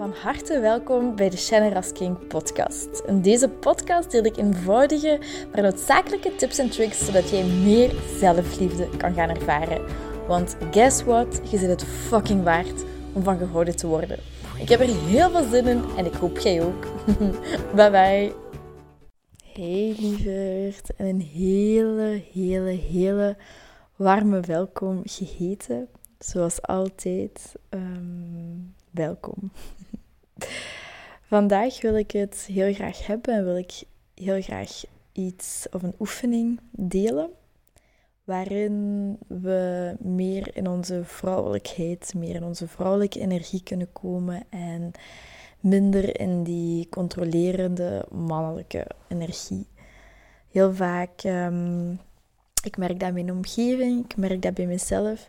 [0.00, 3.02] Van harte welkom bij de Shannon King podcast.
[3.06, 5.18] In deze podcast deel ik eenvoudige,
[5.52, 9.84] maar noodzakelijke tips en tricks zodat jij meer zelfliefde kan gaan ervaren.
[10.26, 11.40] Want guess what?
[11.50, 14.18] Je zit het fucking waard om van gehouden te worden.
[14.58, 16.86] Ik heb er heel veel zin in en ik hoop jij ook.
[17.76, 18.32] bye bye.
[19.52, 23.36] Hey lieverd en een hele, hele, hele
[23.96, 25.88] warme welkom geheten.
[26.18, 27.54] Zoals altijd.
[27.70, 29.52] Um, welkom.
[31.22, 33.82] Vandaag wil ik het heel graag hebben en wil ik
[34.14, 37.30] heel graag iets of een oefening delen
[38.24, 44.92] waarin we meer in onze vrouwelijkheid, meer in onze vrouwelijke energie kunnen komen en
[45.60, 49.66] minder in die controlerende mannelijke energie.
[50.50, 52.00] Heel vaak, um,
[52.64, 55.28] ik merk dat in mijn omgeving, ik merk dat bij mezelf,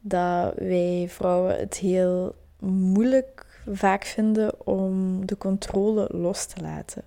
[0.00, 7.02] dat wij vrouwen het heel moeilijk vaak vinden om de controle los te laten.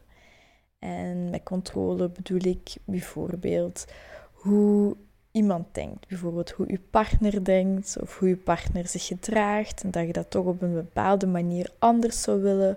[0.79, 3.85] En met controle bedoel ik bijvoorbeeld
[4.31, 4.95] hoe
[5.31, 6.07] iemand denkt.
[6.07, 9.83] Bijvoorbeeld hoe je partner denkt of hoe je partner zich gedraagt.
[9.83, 12.75] En dat je dat toch op een bepaalde manier anders zou willen.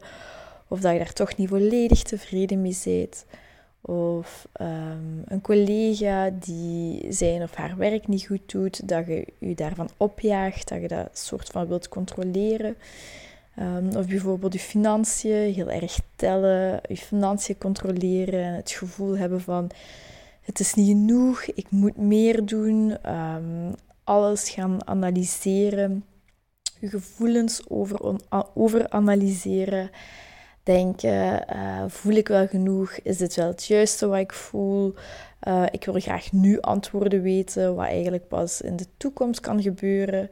[0.68, 3.26] Of dat je daar toch niet volledig tevreden mee bent.
[3.84, 9.54] Of um, een collega die zijn of haar werk niet goed doet, dat je je
[9.54, 12.76] daarvan opjaagt, dat je dat soort van wilt controleren.
[13.58, 19.40] Um, of bijvoorbeeld je financiën heel erg tellen, je financiën controleren en het gevoel hebben
[19.40, 19.70] van
[20.42, 22.96] het is niet genoeg, ik moet meer doen.
[23.06, 26.04] Um, alles gaan analyseren,
[26.80, 28.20] je gevoelens over,
[28.54, 28.88] over
[30.62, 32.92] denken, uh, voel ik wel genoeg?
[32.92, 34.94] Is dit wel het juiste wat ik voel?
[35.48, 40.30] Uh, ik wil graag nu antwoorden weten, wat eigenlijk pas in de toekomst kan gebeuren.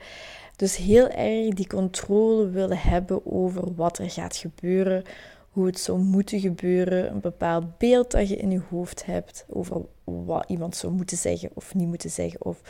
[0.57, 5.03] Dus heel erg die controle willen hebben over wat er gaat gebeuren,
[5.51, 9.81] hoe het zou moeten gebeuren, een bepaald beeld dat je in je hoofd hebt over
[10.05, 12.61] wat iemand zou moeten zeggen of niet moeten zeggen, of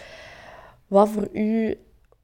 [0.87, 1.79] wat voor u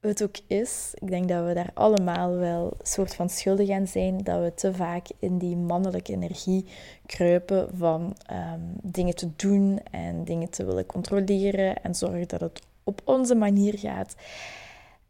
[0.06, 3.86] het ook is, ik denk dat we daar allemaal wel een soort van schuldig aan
[3.86, 6.66] zijn dat we te vaak in die mannelijke energie
[7.06, 12.62] kruipen van ehm, dingen te doen en dingen te willen controleren en zorgen dat het
[12.84, 14.14] op onze manier gaat.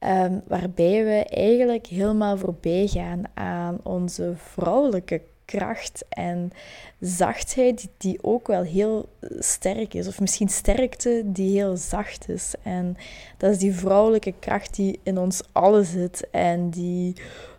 [0.01, 6.53] Um, waarbij we eigenlijk helemaal voorbij gaan aan onze vrouwelijke kracht en
[7.01, 9.09] zachtheid die ook wel heel
[9.39, 10.07] sterk is.
[10.07, 12.55] Of misschien sterkte die heel zacht is.
[12.62, 12.97] En
[13.37, 17.17] dat is die vrouwelijke kracht die in ons allen zit en die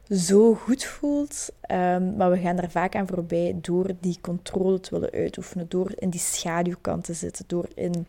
[0.09, 1.49] zo goed voelt.
[1.71, 5.91] Um, maar we gaan daar vaak aan voorbij door die controle te willen uitoefenen, door
[5.95, 8.07] in die schaduwkant te zitten, door in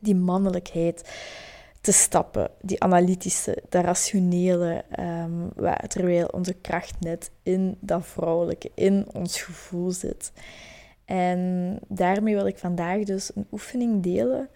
[0.00, 1.10] die mannelijkheid
[1.86, 5.52] te stappen, die analytische, de rationele, um,
[5.88, 10.32] terwijl onze kracht net in dat vrouwelijke, in ons gevoel zit.
[11.04, 14.48] En daarmee wil ik vandaag dus een oefening delen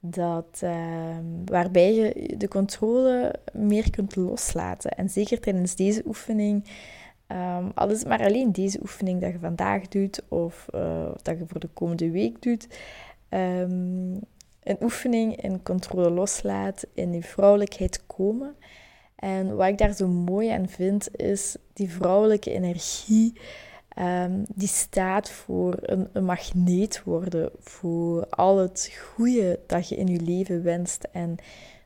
[0.00, 4.90] dat, ehm, waarbij je de controle meer kunt loslaten.
[4.90, 6.64] En zeker tijdens deze oefening,
[7.26, 11.38] um, al is het maar alleen deze oefening dat je vandaag doet of uh, dat
[11.38, 12.66] je voor de komende week doet,
[14.62, 18.56] een oefening in controle loslaat, in die vrouwelijkheid komen.
[19.16, 23.32] En wat ik daar zo mooi aan vind, is die vrouwelijke energie.
[23.98, 30.06] Um, die staat voor een, een, magneet worden voor al het goede dat je in
[30.06, 31.08] je leven wenst.
[31.12, 31.36] En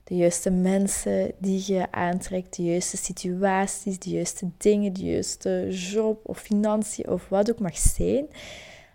[0.04, 6.20] de juiste mensen die je aantrekt, de juiste situaties, de juiste dingen, de juiste job
[6.22, 8.26] of financiën of wat ook mag zijn.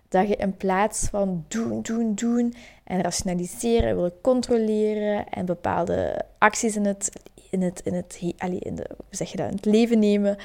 [0.09, 2.53] Dat je in plaats van doen, doen, doen
[2.87, 7.11] en rationaliseren, willen controleren en bepaalde acties in het,
[7.49, 8.17] in het, in het,
[8.59, 10.37] in de, zeg je dat, het leven nemen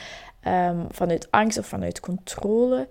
[0.46, 2.88] um, vanuit angst of vanuit controle.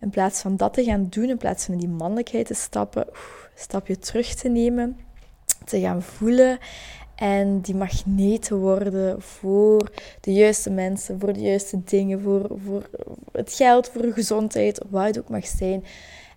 [0.00, 3.06] In plaats van dat te gaan doen, in plaats van in die mannelijkheid te stappen,
[3.06, 3.14] een
[3.54, 4.96] stapje terug te nemen,
[5.64, 6.58] te gaan voelen
[7.14, 12.88] en die magneet te worden voor de juiste mensen, voor de juiste dingen, voor, voor
[13.32, 15.84] het geld, voor de gezondheid, wat het ook mag zijn.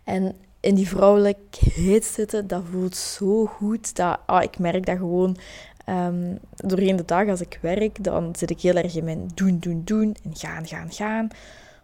[0.03, 3.95] En in die vrouwelijkheid zitten, dat voelt zo goed.
[3.95, 5.37] Dat, ah, ik merk dat gewoon
[5.89, 9.57] um, doorheen de dag als ik werk, dan zit ik heel erg in mijn doen,
[9.59, 11.29] doen, doen en gaan, gaan, gaan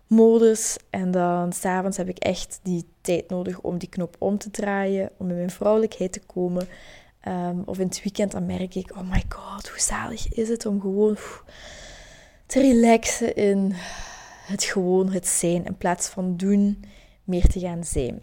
[0.08, 0.78] modus.
[0.90, 5.10] En dan s'avonds heb ik echt die tijd nodig om die knop om te draaien,
[5.18, 6.68] om in mijn vrouwelijkheid te komen.
[7.28, 10.66] Um, of in het weekend dan merk ik, oh my god, hoe zalig is het
[10.66, 11.18] om gewoon
[12.46, 13.74] te relaxen in
[14.46, 16.84] het gewoon, het zijn, in plaats van doen,
[17.24, 18.20] meer te gaan zijn.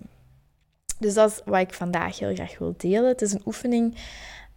[0.98, 3.08] Dus dat is wat ik vandaag heel graag wil delen.
[3.08, 3.96] Het is een oefening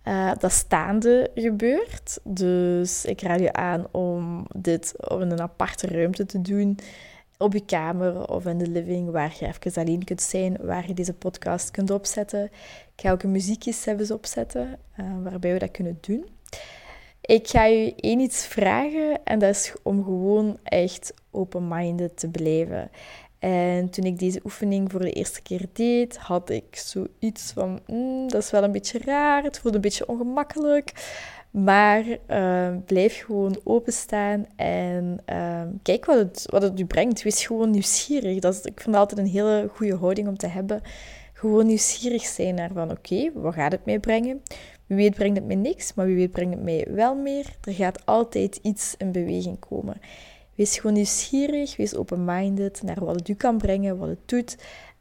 [0.08, 2.20] uh, dat staande gebeurt.
[2.24, 6.80] Dus ik raad je aan om dit in een aparte ruimte te doen.
[7.38, 10.94] Op je kamer of in de living, waar je even alleen kunt zijn, waar je
[10.94, 12.44] deze podcast kunt opzetten.
[12.96, 16.26] Ik ga ook een muziekjes zelfs opzetten, uh, waarbij we dat kunnen doen.
[17.22, 22.90] Ik ga je één iets vragen en dat is om gewoon echt open-minded te blijven.
[23.40, 28.28] En toen ik deze oefening voor de eerste keer deed, had ik zoiets van, mm,
[28.28, 30.92] dat is wel een beetje raar, het voelt een beetje ongemakkelijk.
[31.52, 37.24] Maar uh, blijf gewoon openstaan en uh, kijk wat het, wat het u brengt.
[37.24, 38.40] Wees gewoon nieuwsgierig.
[38.40, 40.82] Dat is, ik vind altijd een hele goede houding om te hebben.
[41.34, 44.42] Gewoon nieuwsgierig zijn naar van, oké, wat gaat het mij brengen?
[44.86, 47.46] Wie weet brengt het mij niks, maar wie weet brengt het mij wel meer.
[47.62, 49.98] Er gaat altijd iets in beweging komen.
[50.58, 54.58] Wees gewoon nieuwsgierig, wees open-minded naar wat het u kan brengen, wat het doet.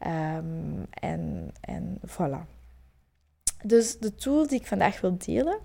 [0.07, 2.55] Um, en, en voilà.
[3.63, 5.57] Dus de tool die ik vandaag wil delen,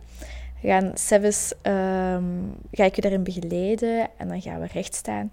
[0.62, 5.30] gaan Sevis, um, ga ik je daarin begeleiden en dan gaan we recht staan.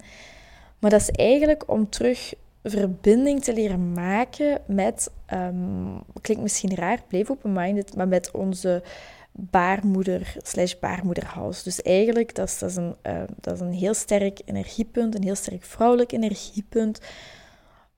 [0.78, 7.02] Maar dat is eigenlijk om terug verbinding te leren maken met, um, klinkt misschien raar,
[7.08, 8.82] blijf open-minded, maar met onze
[9.32, 11.62] baarmoeder slash baarmoederhals.
[11.62, 15.22] Dus eigenlijk, dat is, dat, is een, uh, dat is een heel sterk energiepunt, een
[15.22, 17.00] heel sterk vrouwelijk energiepunt,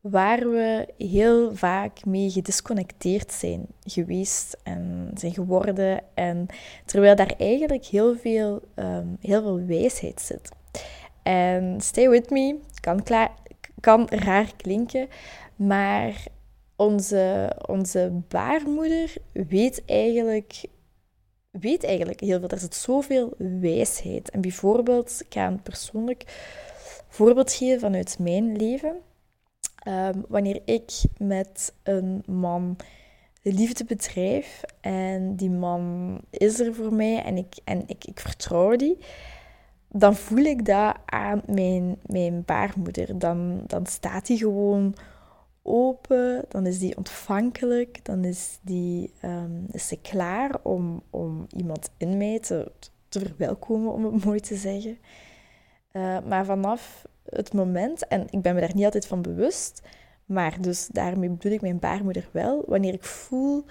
[0.00, 6.00] waar we heel vaak mee gedisconnecteerd zijn geweest en zijn geworden.
[6.14, 6.46] En
[6.84, 10.50] terwijl daar eigenlijk heel veel, um, heel veel wijsheid zit.
[11.22, 13.02] En stay with me, kan,
[13.80, 15.08] kan raar klinken,
[15.56, 16.24] maar
[16.76, 20.64] onze, onze baarmoeder weet eigenlijk
[21.60, 22.48] weet eigenlijk heel veel.
[22.48, 24.30] Er zit zoveel wijsheid.
[24.30, 26.24] En bijvoorbeeld, ik ga een persoonlijk
[27.08, 28.96] voorbeeld geven vanuit mijn leven.
[29.82, 32.76] Ehm, wanneer ik met een man
[33.42, 38.20] de liefde bedrijf en die man is er voor mij en ik, en ik, ik
[38.20, 38.98] vertrouw die,
[39.88, 43.18] dan voel ik dat aan mijn, mijn baarmoeder.
[43.18, 44.94] Dan, dan staat die gewoon
[45.62, 51.90] open, dan is die ontvankelijk, dan is, die, um, is ze klaar om, om iemand
[51.96, 52.72] in mij te,
[53.08, 54.98] te verwelkomen, om het mooi te zeggen.
[55.92, 59.82] Uh, maar vanaf het moment, en ik ben me daar niet altijd van bewust,
[60.24, 63.64] maar dus daarmee bedoel ik mijn baarmoeder wel, wanneer ik voel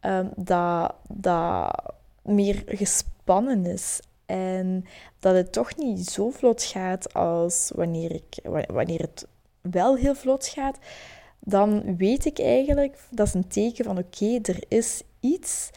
[0.00, 1.92] um, dat dat
[2.22, 4.84] meer gespannen is en
[5.18, 9.26] dat het toch niet zo vlot gaat als wanneer, ik, wanneer het
[9.60, 10.78] wel heel vlot gaat,
[11.40, 15.70] dan weet ik eigenlijk, dat is een teken van oké, er is iets,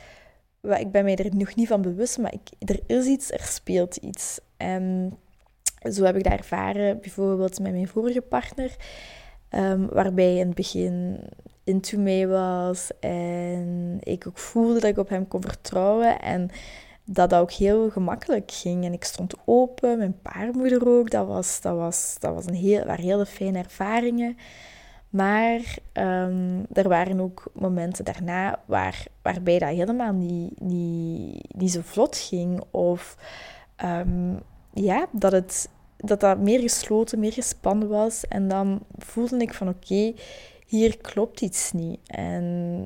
[0.62, 3.96] ik ben mij er nog niet van bewust, maar ik, er is iets, er speelt
[3.96, 4.40] iets.
[4.58, 5.18] En
[5.92, 8.76] zo heb ik dat ervaren, bijvoorbeeld met mijn vorige partner,
[9.50, 11.20] um, waarbij in het begin
[11.64, 16.50] into me was en ik ook voelde dat ik op hem kon vertrouwen en
[17.06, 18.86] dat dat ook heel gemakkelijk ging.
[18.86, 22.86] En ik stond open, mijn paarmoeder ook, dat, was, dat, was, dat was een heel,
[22.86, 24.38] waren hele fijne ervaringen.
[25.12, 31.80] Maar um, er waren ook momenten daarna waar, waarbij dat helemaal niet, niet, niet zo
[31.84, 32.64] vlot ging.
[32.72, 33.18] Of
[33.84, 34.40] um,
[34.74, 38.28] ja, dat, het, dat dat meer gesloten, meer gespannen was.
[38.28, 40.14] En dan voelde ik van oké,
[40.66, 42.00] hier klopt iets niet.
[42.06, 42.86] En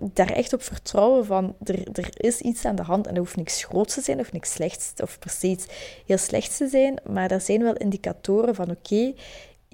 [0.00, 3.06] daar echt op vertrouwen van er, er is iets aan de hand.
[3.06, 5.66] En dat hoeft niks groots te zijn of niks slechts, of precies
[6.06, 6.98] heel slechts te zijn.
[7.10, 9.14] Maar er zijn wel indicatoren van oké,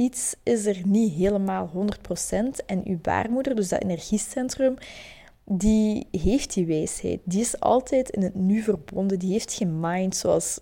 [0.00, 2.64] iets is er niet helemaal 100%.
[2.66, 4.74] En uw baarmoeder, dus dat energiecentrum,
[5.44, 7.20] die heeft die wijsheid.
[7.24, 9.18] Die is altijd in het nu verbonden.
[9.18, 10.60] Die heeft geen mind zoals,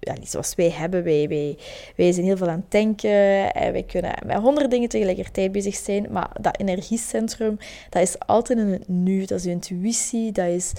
[0.00, 1.04] ja, niet zoals wij hebben.
[1.04, 1.58] Wij, wij,
[1.96, 3.52] wij zijn heel veel aan het denken.
[3.52, 6.06] En wij kunnen met honderd dingen tegelijkertijd bezig zijn.
[6.10, 7.56] Maar dat energiecentrum,
[7.90, 9.24] dat is altijd in het nu.
[9.24, 10.32] Dat is uw intuïtie.
[10.32, 10.72] Dat is...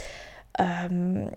[0.91, 1.29] Um,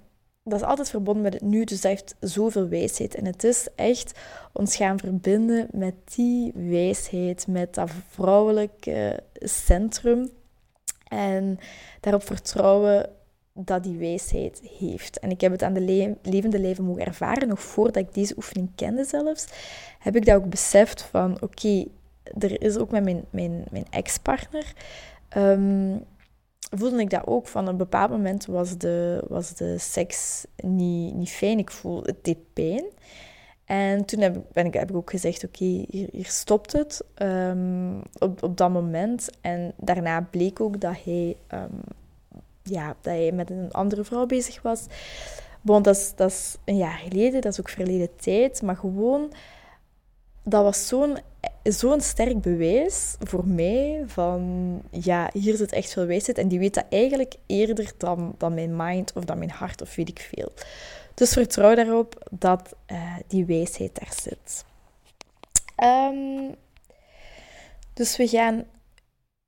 [0.45, 3.15] dat is altijd verbonden met het nu, dus dat heeft zoveel wijsheid.
[3.15, 4.19] En het is echt
[4.53, 10.31] ons gaan verbinden met die wijsheid, met dat vrouwelijke centrum.
[11.09, 11.59] En
[12.01, 13.11] daarop vertrouwen
[13.55, 15.19] dat die wijsheid heeft.
[15.19, 18.37] En ik heb het aan de le levende leven mogen ervaren, nog voordat ik deze
[18.37, 19.47] oefening kende zelfs,
[19.99, 21.85] heb ik dat ook beseft van, oké,
[22.39, 24.73] er is ook met mijn, mijn, mijn ex-partner...
[25.37, 26.05] Um,
[26.79, 27.47] voelde ik dat ook.
[27.47, 31.59] Van een bepaald moment was de, was de seks niet, niet fijn.
[31.59, 32.85] Ik voel het deed pijn.
[33.65, 38.03] En toen heb, ben ik, heb ik ook gezegd, oké, hier, hier, stopt het um,
[38.19, 39.31] op, op dat moment.
[39.41, 41.81] En daarna bleek ook dat hij, um,
[42.63, 44.87] ja, dat hij met een andere vrouw bezig was.
[45.61, 48.63] Bon, dat is, dat is een jaar geleden, dat is ook verleden tijd.
[48.63, 49.33] Maar gewoon,
[50.43, 51.19] dat was zo'n
[51.63, 56.39] zo'n sterk bewijs voor mij van, ja, hier zit echt veel wijsheid.
[56.39, 59.95] En die weet dat eigenlijk eerder dan, dan mijn mind of dan mijn hart of
[59.95, 60.53] weet ik veel.
[61.15, 64.65] Dus vertrouw daarop dat uh, die wijsheid daar zit.
[65.85, 66.55] Um,
[67.95, 68.65] dus we gaan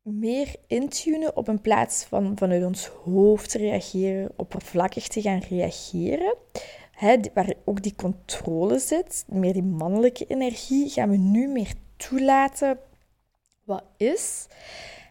[0.03, 6.35] meer intunen op een plaats van vanuit ons hoofd te reageren, oppervlakkig te gaan reageren.
[7.35, 12.79] Waar ook die controle zit, meer die mannelijke energie, gaan we nu meer toelaten
[13.65, 14.47] wat is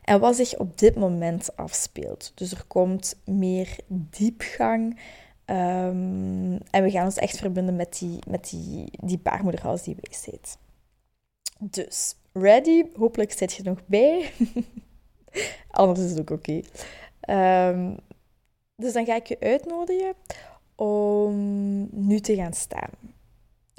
[0.04, 2.32] en wat zich op dit moment afspeelt.
[2.36, 5.00] Dus er komt meer diepgang
[5.46, 9.98] um, en we gaan ons echt verbinden met die, met die, die baarmoederhals, die.
[11.60, 12.84] Dus, ready?
[12.98, 14.32] Hopelijk zit je nog bij.
[15.72, 16.62] Anders is het ook oké.
[17.20, 17.96] Ehm,
[18.76, 20.14] dus dan ga ik je uitnodigen
[20.76, 21.36] om
[21.92, 22.90] nu te gaan staan.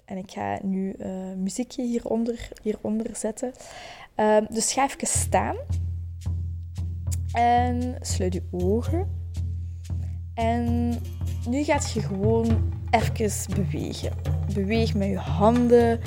[0.05, 3.53] En ik ga nu uh, muziekje hieronder, hieronder zetten.
[4.17, 5.57] Um, dus ga even staan.
[7.33, 9.09] En sluit je ogen.
[10.35, 10.95] En
[11.49, 14.13] nu gaat je gewoon even bewegen.
[14.55, 16.01] Beweeg met je handen,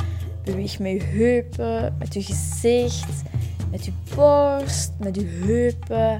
[0.43, 3.21] beweeg met je heupen, met je gezicht,
[3.71, 6.19] met je borst, met je heupen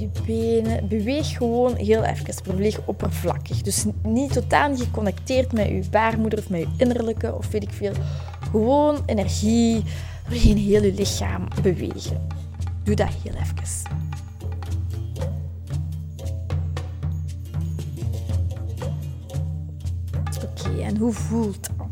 [0.00, 0.88] je benen.
[0.88, 2.34] Beweeg gewoon heel even.
[2.44, 3.62] Beweeg oppervlakkig.
[3.62, 7.92] Dus niet totaal geconnecteerd met je baarmoeder of met je innerlijke of weet ik veel.
[8.50, 9.84] Gewoon energie
[10.28, 12.26] doorheen heel je lichaam bewegen.
[12.82, 13.56] Doe dat heel even.
[20.44, 21.86] Oké, en hoe voelt dat?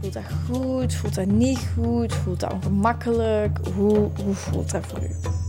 [0.00, 0.94] Voelt dat goed?
[0.94, 2.14] Voelt dat niet goed?
[2.14, 3.58] Voelt dat ongemakkelijk?
[3.74, 5.39] Hoe, hoe voelt dat voor u?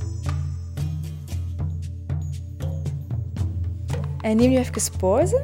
[4.22, 5.42] En neem nu even pauze.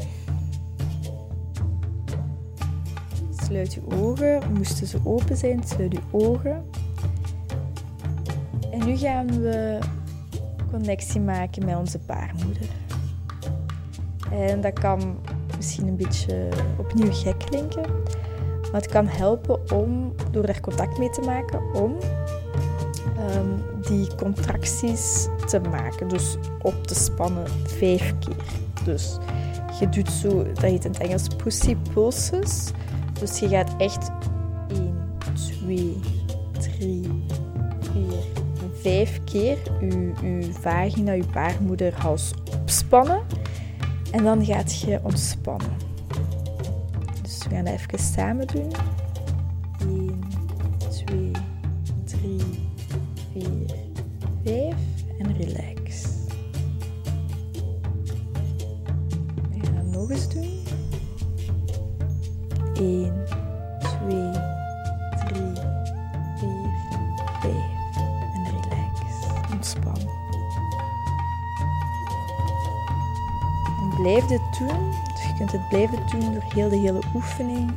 [3.43, 4.41] Sluit je ogen.
[4.53, 6.65] Moesten ze open zijn, sluit je ogen.
[8.71, 9.79] En nu gaan we
[10.71, 12.69] connectie maken met onze baarmoeder.
[14.31, 15.19] En dat kan
[15.55, 17.85] misschien een beetje opnieuw gek klinken.
[18.71, 21.95] Maar het kan helpen om, door daar contact mee te maken, om
[23.35, 26.07] um, die contracties te maken.
[26.07, 28.66] Dus op te spannen vijf keer.
[28.87, 29.17] Dus
[29.79, 32.71] je doet zo, dat heet in het Engels pussy pulses.
[33.19, 34.09] Dus je gaat echt
[34.69, 34.97] 1,
[35.33, 35.99] 2,
[36.59, 37.01] 3,
[37.79, 38.01] 4
[38.61, 43.21] en 5 keer je, je vagina, je baarmoederhals opspannen.
[44.11, 45.77] En dan gaat je ontspannen.
[47.21, 48.71] Dus we gaan dat even samen doen.
[74.01, 74.91] Blijf dit doen.
[75.13, 77.71] Dus je kunt het blijven doen door heel de hele oefening.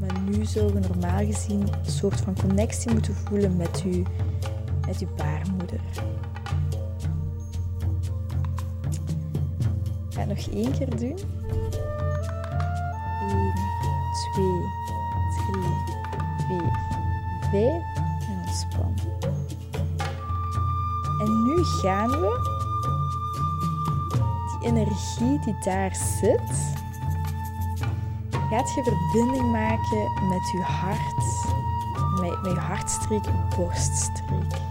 [0.00, 4.02] Maar nu zullen we normaal gezien een soort van connectie moeten voelen met je,
[4.86, 5.80] met uw baarmoeder.
[10.30, 11.18] nog één keer doen.
[13.28, 13.52] 1,
[14.32, 14.44] 2,
[16.48, 16.70] 3, 4,
[17.50, 17.62] 5
[18.28, 18.94] en ontspan.
[21.20, 22.49] En nu gaan we
[24.62, 26.52] energie die daar zit,
[28.30, 31.24] gaat je verbinding maken met je hart,
[32.20, 34.68] met, je hartstreek, je borststreek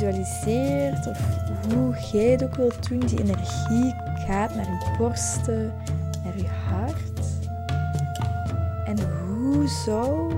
[0.00, 1.18] visualiseert of
[1.72, 3.94] hoe jij het ook wilt doen, die energie
[4.26, 5.74] gaat naar je borsten,
[6.24, 7.20] naar je hart.
[8.84, 8.96] En
[9.28, 10.32] hoe zou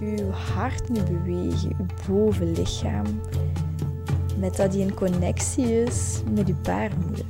[0.00, 3.20] je hart nu bewegen, je bovenlichaam,
[4.38, 7.24] met dat die in connectie is met je baarmoeder?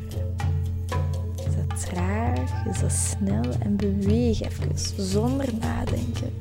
[1.36, 6.32] Is dat traag, is dat snel en beweeg even zonder nadenken.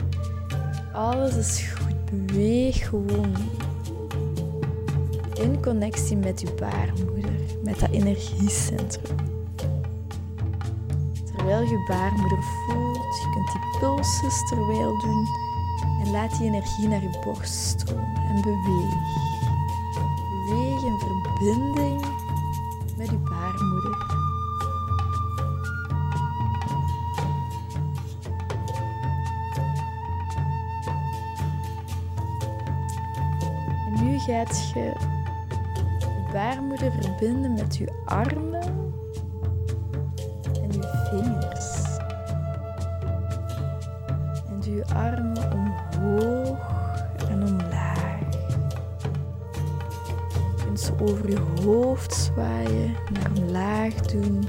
[0.93, 3.35] Alles is goed, beweeg gewoon
[5.33, 9.15] in connectie met je baarmoeder, met dat energiecentrum.
[11.35, 15.27] Terwijl je baarmoeder voelt, je kunt die pulses terwijl doen
[16.03, 19.34] en laat die energie naar je borst stromen en beweeg.
[21.45, 22.05] Verbinding
[22.97, 23.97] met je baarmoeder.
[33.85, 34.91] En nu gaat je
[36.33, 38.93] baarmoeder verbinden met uw armen
[40.61, 41.83] en uw vingers.
[44.63, 45.44] je armen
[50.97, 54.43] Je over je hoofd zwaaien, naar omlaag doen.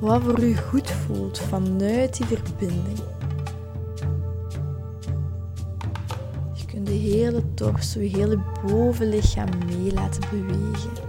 [0.00, 2.98] Wat voor u goed voelt vanuit die verbinding.
[6.52, 11.06] Je kunt de hele torso, je hele bovenlichaam mee laten bewegen.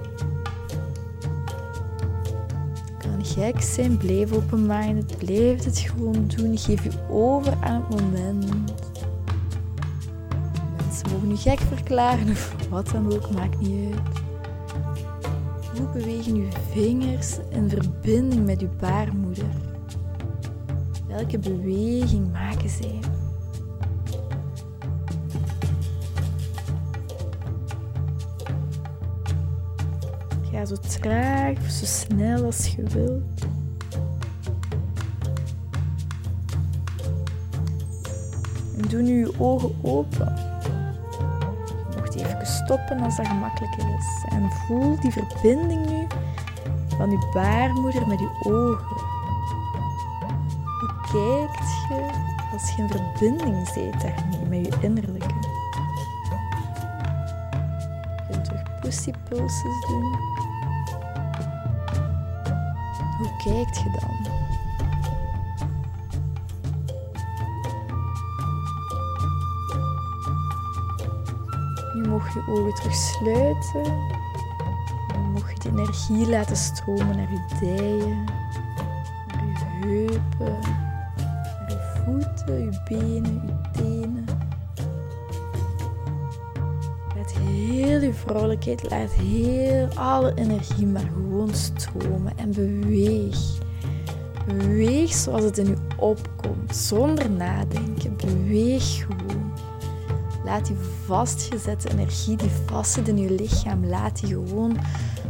[3.38, 6.58] gek zijn, blijf open-minded, blijf het gewoon doen.
[6.58, 8.46] Geef je over aan het moment.
[10.77, 14.17] Mensen mogen nu gek verklaren of wat dan ook, maakt niet uit.
[15.78, 19.50] Hoe bewegen uw vingers in verbinding met uw baarmoeder?
[21.08, 23.00] Welke beweging maken zij?
[30.52, 33.46] Ga zo traag of zo snel als je wilt.
[38.78, 40.57] En doe nu je ogen open.
[42.68, 44.26] Stoppen als dat gemakkelijker is.
[44.30, 46.08] En voel die verbinding nu
[46.98, 48.98] van je baarmoeder met je ogen.
[50.80, 52.10] Hoe kijkt je
[52.52, 55.34] als je in verbinding bent daarmee met je innerlijke?
[58.18, 60.16] Je kunt terug pussy pulses doen.
[63.18, 64.37] Hoe kijkt je dan?
[71.98, 73.84] Nu mocht je ogen terug sluiten.
[75.08, 78.24] Dan mocht je de energie laten stromen naar je dijen,
[79.27, 80.60] naar je heupen,
[81.60, 84.25] naar je voeten, je benen, je tenen.
[87.39, 93.38] heel je vrouwelijkheid, laat heel alle energie maar gewoon stromen en beweeg.
[94.46, 98.16] Beweeg zoals het in je opkomt, zonder nadenken.
[98.18, 99.51] Beweeg gewoon.
[100.48, 100.75] Laat die
[101.06, 104.77] vastgezette energie die vastzit in je lichaam, laat die gewoon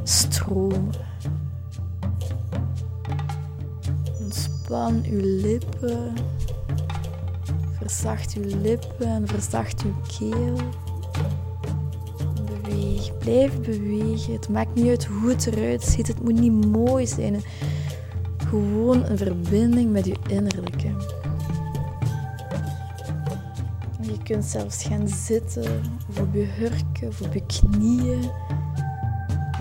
[0.03, 0.89] stromen.
[4.19, 6.13] Ontspan uw lippen.
[7.77, 10.55] Verzacht uw lippen en verzacht uw keel.
[13.19, 14.33] Blijf bewegen.
[14.33, 16.07] Het maakt niet uit hoe het eruit ziet.
[16.07, 17.41] Het moet niet mooi zijn.
[18.37, 21.16] Gewoon een verbinding met je innerlijke.
[24.27, 28.31] Kunt zelfs gaan zitten, of op je hurken, of op je knieën.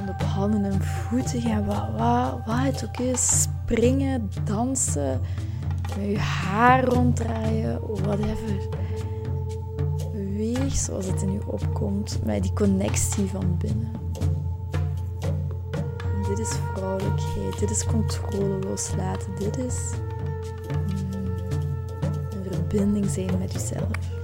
[0.00, 1.88] En op handen en voeten gaan, wat,
[2.46, 3.42] wat, het ook is.
[3.42, 5.20] Springen, dansen,
[5.98, 8.84] met je haar ronddraaien, whatever
[10.68, 13.90] zoals het in je opkomt, met die connectie van binnen.
[16.28, 19.90] dit is vrouwelijkheid, dit is controle loslaten, dit is
[20.68, 21.36] mm,
[22.50, 24.15] verbinding zijn met jezelf.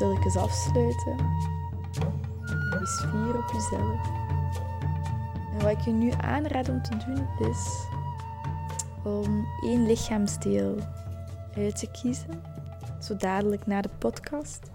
[0.00, 1.16] Stilletjes afsluiten
[2.82, 4.00] is vier op jezelf.
[5.52, 7.86] En wat ik je nu aanraad om te doen is
[9.04, 10.76] om één lichaamsdeel
[11.56, 12.42] uit te kiezen,
[13.02, 14.70] zo dadelijk na de podcast.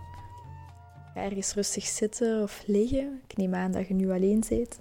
[1.13, 3.21] Ga ergens rustig zitten of liggen.
[3.27, 4.79] Ik neem aan dat je nu alleen zit.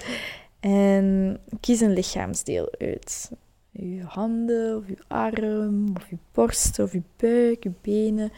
[0.60, 3.30] en kies een lichaamsdeel uit.
[3.70, 8.32] Je handen, of je arm, of je borst, of je buik, je benen,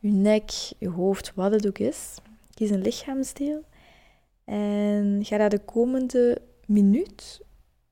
[0.00, 2.16] je nek, je hoofd, wat het ook is.
[2.54, 3.64] Kies een lichaamsdeel
[4.44, 7.40] en ga dat de komende minuut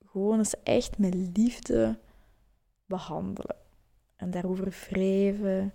[0.05, 1.99] gewoon eens echt met liefde
[2.87, 3.57] behandelen.
[4.17, 5.73] En daarover wrijven.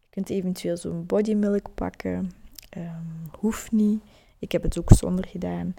[0.00, 2.30] Je kunt eventueel zo'n bodymilk pakken.
[2.76, 4.02] Um, hoeft niet.
[4.38, 5.74] Ik heb het ook zonder gedaan.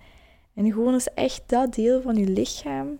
[0.53, 2.99] En gewoon eens echt dat deel van je lichaam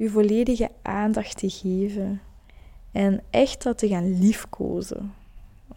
[0.00, 2.20] je volledige aandacht te geven.
[2.92, 5.14] En echt dat te gaan liefkozen.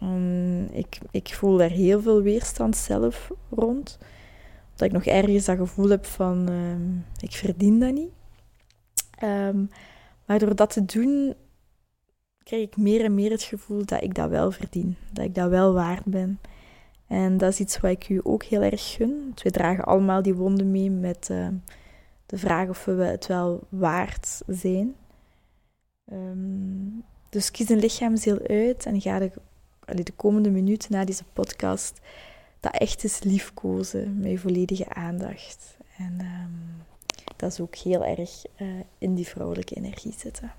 [0.02, 3.98] Um, ik, ik voel daar heel veel weerstand zelf rond.
[4.74, 8.10] Dat ik nog ergens dat gevoel heb van, uh, ik verdien dat niet.
[9.22, 9.68] Um,
[10.26, 11.34] maar door dat te doen,
[12.42, 14.96] krijg ik meer en meer het gevoel dat ik dat wel verdien.
[15.12, 16.40] Dat ik dat wel waard ben.
[17.06, 19.32] En dat is iets wat ik u ook heel erg gun.
[19.42, 21.26] We dragen allemaal die wonden mee met
[22.26, 24.94] de vraag of we het wel waard zijn.
[27.28, 29.30] Dus kies een lichaamsdeel uit en ga de
[29.84, 32.00] de komende minuten na deze podcast
[32.60, 35.76] dat echt is liefkozen met je volledige aandacht.
[35.98, 36.82] En um,
[37.36, 38.68] dat is ook heel erg uh,
[38.98, 40.52] in die vrouwelijke energie zitten.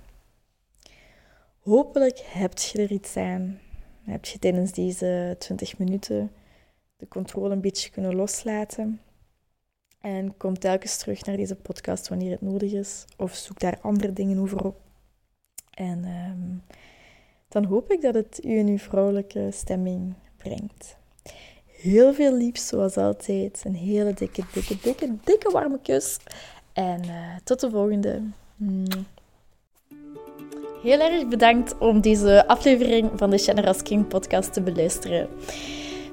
[1.60, 3.60] Hopelijk hebt je er iets aan.
[4.04, 6.32] heb je tijdens deze 20 minuten
[6.96, 9.02] de controle een beetje kunnen loslaten.
[10.02, 13.06] En kom telkens terug naar deze podcast wanneer het nodig is.
[13.18, 14.82] Of zoek daar andere dingen over op.
[15.70, 16.76] En ehm,
[17.56, 20.98] dan hoop ik dat het u in uw vrouwelijke stemming brengt.
[21.66, 23.62] Heel veel liefs, zoals altijd.
[23.66, 26.18] Een hele dikke, dikke, dikke, dikke warme kus.
[26.74, 28.22] En uh, tot de volgende.
[30.84, 35.30] Heel erg bedankt om deze aflevering van de Generous King podcast te beluisteren.